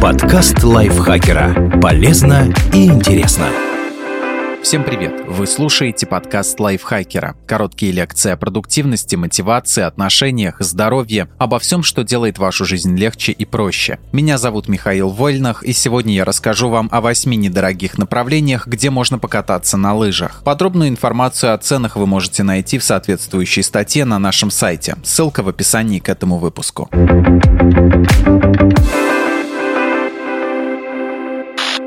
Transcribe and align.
Подкаст 0.00 0.64
лайфхакера. 0.64 1.78
Полезно 1.78 2.50
и 2.72 2.86
интересно. 2.86 3.48
Всем 4.62 4.84
привет! 4.84 5.24
Вы 5.26 5.46
слушаете 5.46 6.06
подкаст 6.06 6.58
лайфхакера. 6.58 7.34
Короткие 7.46 7.92
лекции 7.92 8.30
о 8.30 8.36
продуктивности, 8.36 9.16
мотивации, 9.16 9.82
отношениях, 9.82 10.56
здоровье, 10.60 11.28
обо 11.38 11.58
всем, 11.58 11.82
что 11.82 12.02
делает 12.02 12.38
вашу 12.38 12.64
жизнь 12.64 12.96
легче 12.96 13.32
и 13.32 13.44
проще. 13.44 13.98
Меня 14.12 14.38
зовут 14.38 14.68
Михаил 14.68 15.10
Вольнах, 15.10 15.62
и 15.62 15.72
сегодня 15.72 16.14
я 16.14 16.24
расскажу 16.24 16.68
вам 16.68 16.88
о 16.92 17.00
восьми 17.00 17.36
недорогих 17.36 17.98
направлениях, 17.98 18.66
где 18.66 18.90
можно 18.90 19.18
покататься 19.18 19.76
на 19.76 19.94
лыжах. 19.94 20.42
Подробную 20.44 20.88
информацию 20.88 21.52
о 21.54 21.58
ценах 21.58 21.96
вы 21.96 22.06
можете 22.06 22.42
найти 22.42 22.78
в 22.78 22.84
соответствующей 22.84 23.62
статье 23.62 24.04
на 24.04 24.18
нашем 24.18 24.50
сайте. 24.50 24.96
Ссылка 25.02 25.42
в 25.42 25.48
описании 25.48 25.98
к 25.98 26.08
этому 26.08 26.38
выпуску. 26.38 26.88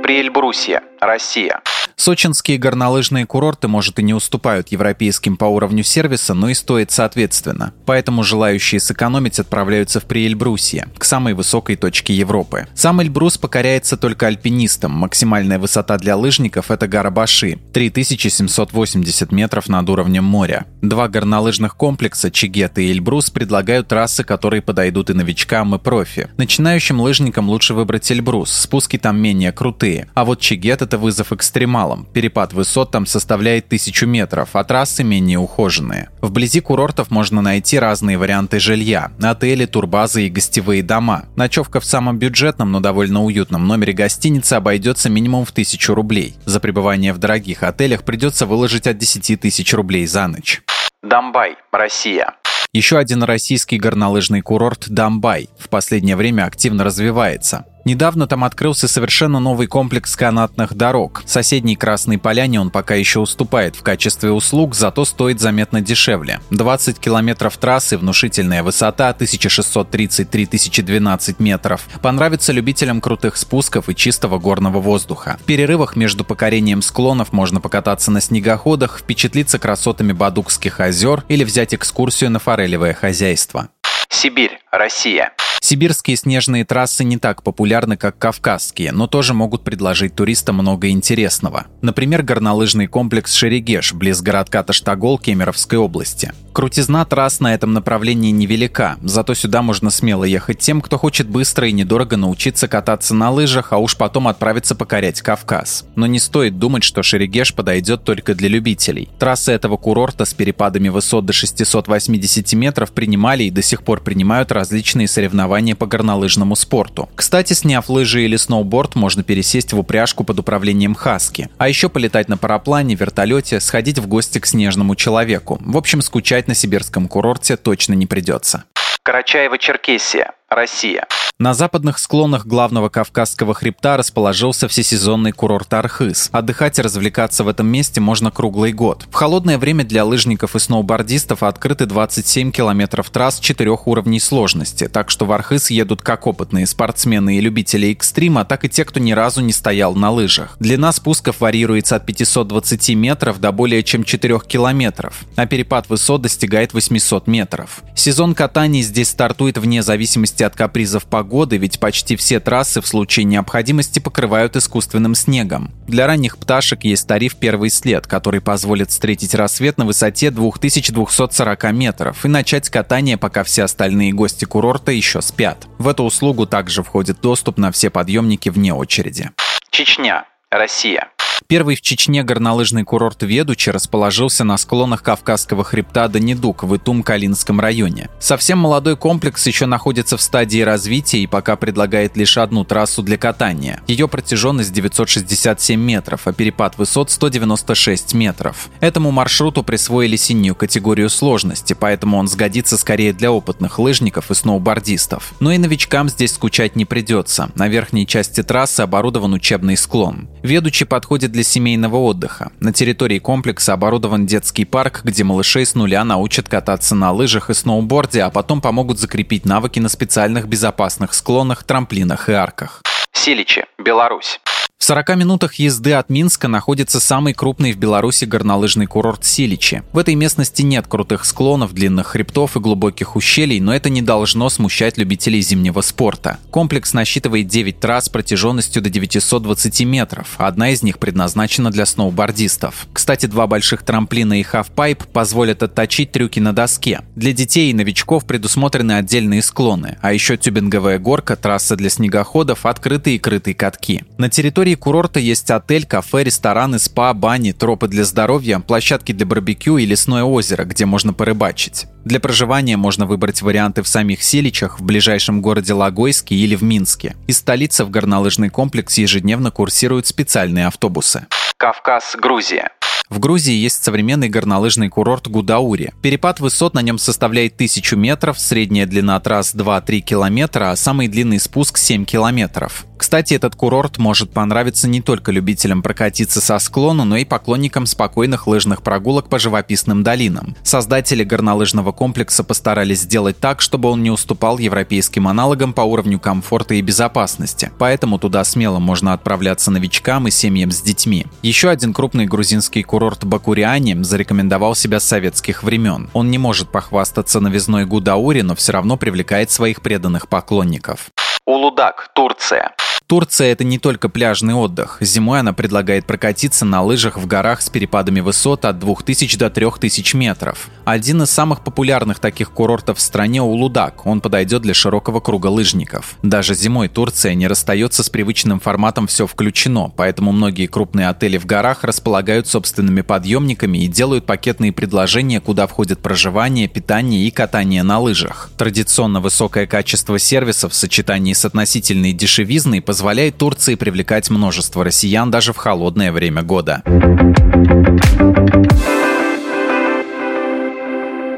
Приэльбрусье, 0.03 0.84
Россия. 0.99 1.62
Сочинские 2.03 2.57
горнолыжные 2.57 3.25
курорты, 3.25 3.70
может, 3.70 3.98
и 3.98 4.03
не 4.03 4.13
уступают 4.13 4.73
европейским 4.73 5.38
по 5.38 5.45
уровню 5.45 5.85
сервиса, 5.85 6.34
но 6.34 6.49
и 6.49 6.53
стоят 6.53 6.91
соответственно. 6.91 7.73
Поэтому 7.85 8.25
желающие 8.25 8.81
сэкономить 8.81 9.39
отправляются 9.39 10.02
в 10.02 10.03
Приэльбрусье, 10.03 10.89
к 10.97 11.05
самой 11.05 11.34
высокой 11.34 11.77
точке 11.77 12.13
Европы. 12.13 12.67
Сам 12.75 13.02
Эльбрус 13.02 13.38
покоряется 13.38 13.95
только 13.95 14.27
альпинистам. 14.27 14.91
Максимальная 14.91 15.59
высота 15.59 15.97
для 15.97 16.17
лыжников– 16.17 16.71
это 16.71 16.89
гора 16.89 17.09
Баши– 17.09 17.58
3780 17.73 19.31
метров 19.31 19.70
над 19.70 19.89
уровнем 19.89 20.25
моря. 20.25 20.66
Два 20.81 21.08
горнолыжных 21.08 21.77
комплекса 21.77 22.31
Чигет 22.31 22.80
и 22.80 22.91
Эльбрус 22.91 23.30
предлагают 23.30 23.88
трассы, 23.88 24.25
которые 24.25 24.61
подойдут 24.61 25.09
и 25.09 25.13
новичкам, 25.13 25.73
и 25.75 25.80
профи. 25.80 26.27
Начинающим 26.35 26.99
лыжникам 26.99 27.47
лучше 27.47 27.73
выбрать 27.73 28.11
Эльбрус, 28.11 28.52
спуски 28.52 28.97
там 28.97 29.22
менее 29.22 29.53
крутые, 29.53 30.09
а 30.16 30.25
вот 30.25 30.41
Чигет– 30.41 30.81
это 30.81 30.97
вызов 30.97 31.31
экстремал 31.31 31.92
малом. 31.94 32.05
Перепад 32.13 32.53
высот 32.53 32.91
там 32.91 33.05
составляет 33.05 33.67
тысячу 33.69 34.08
метров, 34.08 34.49
а 34.53 34.63
трассы 34.63 35.03
менее 35.03 35.39
ухоженные. 35.39 36.09
Вблизи 36.22 36.59
курортов 36.59 37.11
можно 37.11 37.41
найти 37.41 37.80
разные 37.80 38.17
варианты 38.17 38.59
жилья– 38.59 39.11
отели, 39.22 39.66
турбазы 39.66 40.27
и 40.27 40.30
гостевые 40.30 40.83
дома. 40.83 41.25
Ночевка 41.35 41.80
в 41.80 41.85
самом 41.85 42.17
бюджетном, 42.17 42.72
но 42.72 42.80
довольно 42.80 43.23
уютном 43.23 43.67
номере 43.67 43.94
гостиницы 43.94 44.53
обойдется 44.53 45.09
минимум 45.09 45.45
в 45.45 45.52
тысячу 45.52 45.94
рублей. 45.94 46.35
За 46.45 46.59
пребывание 46.59 47.13
в 47.13 47.17
дорогих 47.17 47.63
отелях 47.63 48.03
придется 48.03 48.45
выложить 48.45 48.88
от 48.88 48.97
10 48.97 49.39
тысяч 49.39 49.73
рублей 49.73 50.05
за 50.05 50.28
ночь. 50.28 50.61
Дамбай, 51.02 51.55
Россия. 51.72 52.33
Еще 52.72 52.97
один 52.97 53.22
российский 53.22 53.78
горнолыжный 53.78 54.41
курорт 54.41 54.89
Дамбай 54.89 55.50
в 55.59 55.69
последнее 55.69 56.16
время 56.16 56.45
активно 56.45 56.83
развивается. 56.83 57.66
Недавно 57.86 58.28
там 58.28 58.44
открылся 58.45 58.88
совершенно 58.88 59.39
новый 59.39 59.67
комплекс 59.67 60.16
канатных 60.16 60.73
дорог. 60.73 61.22
Соседней 61.26 61.76
Красной 61.76 62.17
Поляне 62.17 62.62
он 62.62 62.70
пока 62.70 62.95
еще 62.95 63.20
уступает 63.20 63.75
в 63.75 63.84
качестве 63.84 64.31
услуг, 64.31 64.73
зато 64.73 65.03
стоит 65.03 65.42
заметно 65.42 65.81
дешевле. 65.81 66.40
20 66.50 66.98
километров 67.00 67.58
трассы, 67.58 67.98
внушительная 67.98 68.64
высота 68.64 69.12
1633-1012 69.12 71.36
метров. 71.40 71.86
Понравится 72.02 72.53
любителям 72.53 73.02
крутых 73.02 73.36
спусков 73.36 73.90
и 73.90 73.95
чистого 73.95 74.40
горного 74.40 74.80
воздуха. 74.80 75.36
В 75.42 75.44
перерывах 75.44 75.97
между 75.97 76.23
покорением 76.23 76.81
склонов 76.81 77.34
можно 77.34 77.59
покататься 77.59 78.12
на 78.12 78.22
снегоходах, 78.22 79.00
впечатлиться 79.00 79.59
красотами 79.59 80.14
Бадукских 80.14 80.80
озер 80.80 81.25
или 81.28 81.44
взять 81.44 81.73
экскурсию 81.73 82.31
на 82.31 82.40
форелевое 82.40 82.94
хозяйство. 82.94 83.68
Сибирь, 84.09 84.58
Россия. 84.72 85.34
Сибирские 85.66 86.17
снежные 86.17 86.66
трассы 86.66 87.06
не 87.06 87.17
так 87.17 87.42
популярны, 87.42 87.95
как 87.95 88.17
кавказские, 88.17 88.92
но 88.92 89.08
тоже 89.08 89.33
могут 89.33 89.64
предложить 89.64 90.14
туристам 90.14 90.56
много 90.58 90.89
интересного. 90.89 91.67
Например, 91.81 92.22
горнолыжный 92.22 92.88
комплекс 92.88 93.33
Шерегеш, 93.33 93.94
близ 93.94 94.22
городка 94.22 94.61
Таштагол 94.63 95.18
Кемеровской 95.18 95.78
области. 95.78 96.34
Крутизна 96.53 97.03
трасс 97.03 97.40
на 97.40 97.56
этом 97.56 97.74
направлении 97.74 98.30
невелика, 98.30 98.97
зато 99.02 99.34
сюда 99.34 99.64
можно 99.64 99.90
смело 99.90 100.24
ехать 100.24 100.59
тем, 100.59 100.81
кто 100.81 101.00
хочет 101.00 101.28
быстро 101.28 101.68
и 101.68 101.72
недорого 101.72 102.16
научиться 102.16 102.68
кататься 102.68 103.16
на 103.16 103.31
лыжах, 103.31 103.74
а 103.74 103.80
уж 103.80 103.97
потом 103.97 104.28
отправиться 104.28 104.75
покорять 104.75 105.19
Кавказ. 105.22 105.86
Но 105.96 106.06
не 106.06 106.19
стоит 106.19 106.59
думать, 106.59 106.84
что 106.84 107.02
Шерегеш 107.02 107.56
подойдет 107.56 108.03
только 108.03 108.36
для 108.36 108.50
любителей. 108.50 109.09
Трассы 109.18 109.52
этого 109.52 109.78
курорта 109.78 110.25
с 110.25 110.36
перепадами 110.36 110.90
высот 110.90 111.25
до 111.25 111.34
680 111.34 112.53
метров 112.53 112.92
принимали 112.92 113.46
и 113.46 113.50
до 113.50 113.63
сих 113.63 113.81
пор 113.81 114.02
принимают 114.02 114.52
различные 114.52 115.08
соревнования 115.08 115.75
по 115.75 115.88
горнолыжному 115.88 116.56
спорту. 116.56 117.09
Кстати, 117.16 117.53
сняв 117.53 117.90
лыжи 117.90 118.25
или 118.25 118.36
сноуборд, 118.36 118.94
можно 118.94 119.24
пересесть 119.24 119.74
в 119.74 119.80
упряжку 119.80 120.24
под 120.24 120.38
управлением 120.38 120.94
Хаски. 120.94 121.50
А 121.58 121.68
еще 121.68 121.90
полетать 121.90 122.30
на 122.30 122.38
параплане, 122.38 122.94
вертолете, 122.94 123.59
сходить 123.59 123.97
в 123.97 124.06
гости 124.06 124.38
к 124.38 124.46
снежному 124.46 124.96
человеку. 124.96 125.58
В 125.59 125.78
общем, 125.78 126.03
скучать 126.03 126.43
на 126.48 126.56
сибирском 126.56 127.08
курорте 127.08 127.58
точно 127.58 127.94
не 127.94 128.06
придется. 128.06 128.66
Карачаево-Черкесия, 129.06 130.31
Россия. 130.50 131.08
На 131.39 131.55
западных 131.55 131.97
склонах 131.97 132.45
главного 132.45 132.89
Кавказского 132.89 133.55
хребта 133.55 133.97
расположился 133.97 134.67
всесезонный 134.67 135.31
курорт 135.31 135.73
Архыз. 135.73 136.29
Отдыхать 136.31 136.77
и 136.77 136.83
развлекаться 136.83 137.44
в 137.44 137.47
этом 137.47 137.66
месте 137.66 137.99
можно 137.99 138.29
круглый 138.29 138.71
год. 138.71 139.07
В 139.09 139.16
холодное 139.16 139.57
время 139.57 139.83
для 139.83 140.05
лыжников 140.05 140.55
и 140.55 140.59
сноубордистов 140.59 141.41
открыты 141.41 141.88
27 141.88 142.51
километров 142.51 143.09
трасс 143.09 143.39
четырех 143.39 143.88
уровней 143.88 144.19
сложности, 144.19 144.88
так 144.88 145.09
что 145.09 145.25
в 145.25 145.31
Архыз 145.31 145.71
едут 145.71 146.03
как 146.03 146.27
опытные 146.27 146.67
спортсмены 146.67 147.38
и 147.38 147.41
любители 147.41 147.91
экстрима, 147.91 148.45
так 148.45 148.63
и 148.63 148.69
те, 148.69 148.85
кто 148.85 149.00
ни 149.00 149.13
разу 149.13 149.41
не 149.41 149.53
стоял 149.53 149.95
на 149.95 150.11
лыжах. 150.11 150.55
Длина 150.59 150.91
спусков 150.91 151.41
варьируется 151.41 151.95
от 151.95 152.05
520 152.05 152.89
метров 152.89 153.39
до 153.39 153.51
более 153.51 153.81
чем 153.81 154.03
4 154.03 154.39
километров, 154.47 155.25
а 155.35 155.47
перепад 155.47 155.89
высот 155.89 156.21
достигает 156.21 156.75
800 156.75 157.25
метров. 157.25 157.81
Сезон 157.95 158.35
катаний 158.35 158.83
здесь 158.83 159.09
стартует 159.09 159.57
вне 159.57 159.81
зависимости 159.81 160.44
от 160.44 160.55
капризов 160.55 161.05
погоды 161.05 161.22
погоды, 161.23 161.56
ведь 161.56 161.79
почти 161.79 162.17
все 162.17 162.41
трассы 162.41 162.81
в 162.81 162.88
случае 162.88 163.23
необходимости 163.23 164.00
покрывают 164.00 164.57
искусственным 164.57 165.16
снегом. 165.16 165.72
Для 165.88 166.06
ранних 166.06 166.38
пташек 166.38 166.84
есть 166.84 167.07
тариф 167.07 167.38
«Первый 167.38 167.69
след», 167.69 168.06
который 168.07 168.41
позволит 168.41 168.89
встретить 168.89 169.33
рассвет 169.33 169.78
на 169.78 169.85
высоте 169.85 170.31
2240 170.31 171.72
метров 171.72 172.25
и 172.25 172.28
начать 172.28 172.69
катание, 172.69 173.17
пока 173.17 173.45
все 173.45 173.63
остальные 173.63 174.12
гости 174.12 174.44
курорта 174.44 174.91
еще 174.91 175.22
спят. 175.22 175.66
В 175.78 175.88
эту 175.88 176.03
услугу 176.03 176.45
также 176.45 176.83
входит 176.83 177.22
доступ 177.22 177.57
на 177.57 177.72
все 177.72 177.89
подъемники 177.89 178.50
вне 178.50 178.73
очереди. 178.73 179.31
Чечня. 179.72 180.25
Россия. 180.51 181.07
Первый 181.48 181.76
в 181.76 181.81
Чечне 181.81 182.24
горнолыжный 182.24 182.84
курорт 182.84 183.24
Ведучи 183.24 183.70
расположился 183.70 184.44
на 184.44 184.58
склонах 184.58 185.04
Кавказского 185.04 185.64
хребта 185.64 186.08
Данидук 186.08 186.64
в 186.64 186.76
Итум-Калинском 186.76 187.59
районе. 187.59 188.09
Совсем 188.20 188.59
молодой 188.59 188.96
комплекс 188.96 189.46
еще 189.46 189.66
находится 189.66 190.18
в 190.18 190.22
стадии 190.22 190.62
развития 190.62 191.20
и 191.20 191.28
пока 191.28 191.56
предлагает 191.56 192.16
лишь 192.16 192.38
одну 192.38 192.64
трассу 192.64 193.04
для 193.04 193.18
катания. 193.18 193.81
Ее 193.88 194.08
протяженность 194.08 194.72
967 194.72 195.80
метров, 195.80 196.28
а 196.28 196.34
перепад 196.34 196.78
высот 196.78 197.12
196 197.12 198.14
метров. 198.14 198.70
Этому 198.80 199.12
маршруту 199.12 199.64
присвоили 199.64 200.16
синюю 200.16 200.56
категорию 200.56 201.10
сложности, 201.10 201.74
поэтому 201.74 202.18
он 202.18 202.28
сгодится 202.28 202.78
скорее 202.78 203.14
для 203.14 203.31
опытных 203.31 203.80
лыжников 203.80 204.31
и 204.31 204.34
сноубордистов. 204.34 205.34
Но 205.40 205.52
и 205.52 205.58
новичкам 205.58 206.10
здесь 206.10 206.34
скучать 206.34 206.75
не 206.75 206.86
придется. 206.86 207.52
На 207.56 207.68
верхней 207.68 208.08
части 208.08 208.44
трассы 208.44 208.81
оборудован 208.81 209.34
учебный 209.34 209.78
склон. 209.78 210.30
Ведучи 210.42 210.86
подходит 210.86 211.31
для 211.31 211.43
семейного 211.44 211.98
отдыха. 211.98 212.52
На 212.59 212.74
территории 212.74 213.20
комплекса 213.20 213.74
оборудован 213.74 214.26
детский 214.26 214.66
парк, 214.66 215.02
где 215.04 215.24
малышей 215.24 215.66
с 215.66 215.76
нуля 215.76 216.04
научат 216.04 216.48
кататься 216.48 216.96
на 216.96 217.12
лыжах 217.12 217.50
и 217.50 217.54
сноуборде, 217.54 218.22
а 218.22 218.30
потом 218.30 218.62
помогут 218.62 219.00
закрепить 219.00 219.46
навыки 219.46 219.80
на 219.80 219.90
специальных 219.90 220.48
безопасных 220.48 221.14
склонах, 221.14 221.64
трамплинах 221.64 222.30
и 222.30 222.34
арках. 222.34 222.81
Силичи, 223.12 223.66
Беларусь. 223.78 224.40
В 224.83 224.85
40 224.85 225.15
минутах 225.15 225.53
езды 225.53 225.94
от 225.94 226.09
Минска 226.09 226.50
находится 226.50 227.00
самый 227.00 227.33
крупный 227.33 227.71
в 227.71 227.77
Беларуси 227.77 228.25
горнолыжный 228.25 228.85
курорт 228.85 229.24
Силичи. 229.24 229.81
В 229.94 229.97
этой 229.97 230.15
местности 230.15 230.62
нет 230.62 230.88
крутых 230.88 231.24
склонов, 231.24 231.74
длинных 231.74 232.07
хребтов 232.07 232.57
и 232.57 232.59
глубоких 232.59 233.15
ущелий, 233.15 233.62
но 233.62 233.74
это 233.74 233.89
не 233.89 234.01
должно 234.01 234.50
смущать 234.50 234.97
любителей 234.97 235.39
зимнего 235.39 235.80
спорта. 235.80 236.38
Комплекс 236.51 236.91
насчитывает 236.91 237.47
9 237.47 237.80
трасс 237.80 238.09
протяженностью 238.09 238.81
до 238.81 238.89
920 238.89 239.85
метров, 239.85 240.35
одна 240.38 240.71
из 240.71 240.83
них 240.83 241.00
предназначена 241.00 241.71
для 241.71 241.86
сноубордистов. 241.86 242.88
Кстати, 242.91 243.27
два 243.27 243.47
больших 243.47 243.83
трамплина 243.83 244.38
и 244.38 244.44
хафпайп 244.44 245.06
позволят 245.06 245.63
отточить 245.63 246.12
трюки 246.12 246.41
на 246.41 246.51
доске. 246.51 247.03
Для 247.15 247.31
детей 247.31 247.71
и 247.71 247.74
новичков 247.74 248.25
предусмотрены 248.25 248.91
отдельные 248.97 249.44
склоны, 249.44 249.97
а 250.01 250.12
еще 250.12 250.36
тюбинговая 250.36 251.00
горка, 251.00 251.38
трасса 251.38 251.77
для 251.77 251.89
снегоходов, 251.89 252.65
открытые 252.65 253.15
и 253.15 253.19
крытые 253.19 253.56
катки. 253.56 254.03
На 254.18 254.27
территории 254.27 254.73
территории 254.74 254.75
курорта 254.75 255.20
есть 255.20 255.52
отель, 255.52 255.86
кафе, 255.86 256.24
рестораны, 256.24 256.80
спа, 256.80 257.14
бани, 257.14 257.52
тропы 257.52 257.88
для 257.88 258.04
здоровья, 258.04 258.60
площадки 258.60 259.12
для 259.12 259.25
барбекю 259.25 259.78
и 259.78 259.86
лесное 259.86 260.24
озеро, 260.24 260.66
где 260.66 260.86
можно 260.86 261.14
порыбачить. 261.14 261.86
Для 262.06 262.20
проживания 262.20 262.78
можно 262.78 263.06
выбрать 263.06 263.42
варианты 263.42 263.81
в 263.81 263.88
самих 263.88 264.24
Силичах, 264.24 264.80
в 264.80 264.84
ближайшем 264.84 265.42
городе 265.42 265.74
Логойске 265.74 266.36
или 266.36 266.56
в 266.56 266.64
Минске. 266.64 267.16
Из 267.28 267.38
столицы 267.38 267.86
в 267.86 267.90
горнолыжный 267.90 268.50
комплекс 268.50 268.98
ежедневно 268.98 269.52
курсируют 269.52 270.08
специальные 270.08 270.68
автобусы. 270.68 271.28
Кавказ, 271.58 272.16
Грузия. 272.22 272.70
В 273.10 273.20
Грузии 273.20 273.54
есть 273.54 273.84
современный 273.84 274.28
горнолыжный 274.28 274.90
курорт 274.90 275.28
Гудаури. 275.28 275.94
Перепад 276.02 276.40
высот 276.40 276.74
на 276.74 276.81
нем 276.81 276.98
составляет 276.98 277.54
1000 277.56 277.96
метров, 277.96 278.40
средняя 278.40 278.88
длина 278.88 279.20
трасс 279.20 279.54
2-3 279.54 280.00
километра, 280.00 280.72
а 280.72 280.75
самый 280.75 281.08
длинный 281.08 281.40
спуск 281.40 281.78
7 281.78 282.06
километров. 282.06 282.86
Кстати, 283.03 283.33
этот 283.33 283.57
курорт 283.57 283.97
может 283.97 284.31
понравиться 284.31 284.88
не 284.88 285.01
только 285.01 285.33
любителям 285.33 285.81
прокатиться 285.81 286.39
со 286.39 286.57
склона, 286.57 287.03
но 287.03 287.17
и 287.17 287.25
поклонникам 287.25 287.85
спокойных 287.85 288.47
лыжных 288.47 288.81
прогулок 288.81 289.27
по 289.27 289.39
живописным 289.39 290.03
долинам. 290.03 290.55
Создатели 290.63 291.25
горнолыжного 291.25 291.91
комплекса 291.91 292.45
постарались 292.45 293.01
сделать 293.01 293.38
так, 293.38 293.59
чтобы 293.59 293.89
он 293.89 294.03
не 294.03 294.09
уступал 294.09 294.57
европейским 294.57 295.27
аналогам 295.27 295.73
по 295.73 295.81
уровню 295.81 296.17
комфорта 296.17 296.75
и 296.75 296.81
безопасности. 296.81 297.73
Поэтому 297.77 298.19
туда 298.19 298.45
смело 298.45 298.79
можно 298.79 299.11
отправляться 299.11 299.69
новичкам 299.69 300.29
и 300.29 300.31
семьям 300.31 300.71
с 300.71 300.81
детьми. 300.81 301.25
Еще 301.41 301.69
один 301.69 301.94
крупный 301.94 302.25
грузинский 302.25 302.83
курорт 302.83 303.25
Бакуриане 303.25 304.01
зарекомендовал 304.01 304.75
себя 304.75 305.01
с 305.01 305.03
советских 305.03 305.63
времен. 305.63 306.09
Он 306.13 306.31
не 306.31 306.38
может 306.38 306.71
похвастаться 306.71 307.41
новизной 307.41 307.85
Гудаури, 307.85 308.44
но 308.44 308.55
все 308.55 308.71
равно 308.71 308.95
привлекает 308.95 309.51
своих 309.51 309.81
преданных 309.81 310.29
поклонников. 310.29 311.09
Улудак, 311.45 312.07
Турция. 312.15 312.73
Турция– 313.07 313.47
это 313.51 313.63
не 313.63 313.79
только 313.79 314.07
пляжный 314.07 314.53
отдых. 314.53 314.97
Зимой 315.01 315.39
она 315.39 315.53
предлагает 315.53 316.05
прокатиться 316.05 316.63
на 316.63 316.81
лыжах 316.81 317.17
в 317.17 317.27
горах 317.27 317.61
с 317.61 317.69
перепадами 317.69 318.21
высот 318.21 318.65
от 318.65 318.79
2000 318.79 319.38
до 319.38 319.50
3000 319.50 320.15
метров. 320.15 320.69
Один 320.85 321.21
из 321.23 321.29
самых 321.29 321.63
популярных 321.63 322.19
таких 322.19 322.51
курортов 322.51 322.97
в 322.97 323.01
стране– 323.01 323.41
Улудак. 323.44 324.05
Он 324.05 324.21
подойдет 324.21 324.61
для 324.61 324.73
широкого 324.73 325.19
круга 325.19 325.47
лыжников. 325.47 326.15
Даже 326.23 326.55
зимой 326.55 326.88
Турция 326.88 327.33
не 327.33 327.47
расстается 327.47 328.03
с 328.03 328.09
привычным 328.09 328.59
форматом 328.59 329.07
«все 329.07 329.27
включено», 329.27 329.91
поэтому 329.95 330.31
многие 330.31 330.67
крупные 330.67 331.09
отели 331.09 331.38
в 331.38 331.45
горах 331.45 331.83
располагают 331.83 332.47
собственными 332.47 333.01
подъемниками 333.01 333.79
и 333.79 333.88
делают 333.88 334.25
пакетные 334.25 334.71
предложения, 334.71 335.41
куда 335.41 335.67
входит 335.67 336.00
проживание, 336.00 336.67
питание 336.67 337.27
и 337.27 337.31
катание 337.31 337.83
на 337.83 338.00
лыжах. 338.00 338.50
Традиционно 338.57 339.19
высокое 339.19 339.67
качество 339.67 340.17
сервиса 340.17 340.69
в 340.69 340.73
сочетании 340.73 341.33
с 341.33 341.44
относительной 341.44 342.13
дешевизной 342.13 342.81
позволяет 342.94 343.40
Турции 343.40 343.74
привлекать 343.74 344.30
множество 344.30 344.84
россиян 344.84 345.31
даже 345.31 345.51
в 345.51 345.57
холодное 345.57 346.12
время 346.12 346.44
года. 346.44 346.84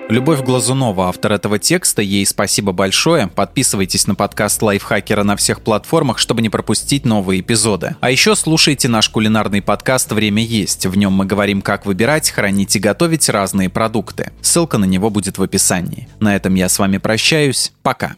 Любовь 0.10 0.42
Глазунова, 0.42 1.07
автор 1.07 1.31
этого 1.31 1.57
текста, 1.57 2.02
ей 2.02 2.25
спасибо 2.25 2.74
большое. 2.74 3.28
Подписывайтесь 3.28 4.06
на 4.06 4.16
подкаст 4.16 4.62
Лайфхакера 4.62 5.24
на 5.24 5.38
всех 5.38 5.62
платформах, 5.62 6.18
чтобы 6.18 6.42
не 6.42 6.50
пропустить 6.50 7.06
новые 7.06 7.40
эпизоды. 7.40 7.96
А 8.01 8.12
еще 8.12 8.36
слушайте 8.36 8.90
наш 8.90 9.08
кулинарный 9.08 9.62
подкаст 9.62 10.12
«Время 10.12 10.44
есть». 10.44 10.86
В 10.86 10.98
нем 10.98 11.13
мы 11.13 11.25
говорим, 11.25 11.62
как 11.62 11.86
выбирать, 11.86 12.31
хранить 12.31 12.75
и 12.75 12.80
готовить 12.80 13.30
разные 13.30 13.69
продукты. 13.69 14.34
Ссылка 14.42 14.78
на 14.78 14.86
него 14.86 15.10
будет 15.10 15.38
в 15.38 15.44
описании. 15.44 16.10
На 16.19 16.36
этом 16.36 16.54
я 16.56 16.68
с 16.68 16.78
вами 16.80 16.98
прощаюсь. 16.98 17.72
Пока. 17.81 18.18